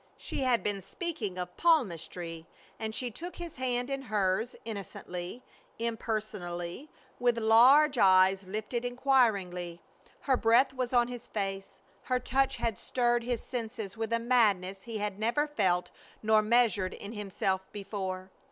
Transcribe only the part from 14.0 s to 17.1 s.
a madness he had never felt nor measured